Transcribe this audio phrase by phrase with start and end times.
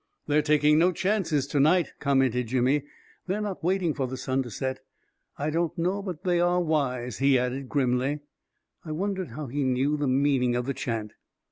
[0.27, 2.85] "They're taking no chances to night," commented Jimmy;"
[3.27, 4.79] they're not waiting for the sun to set.
[5.37, 8.21] I don't know but they are wise I" he added grimly.
[8.83, 11.13] I wondered how he knew the meaning of the chant.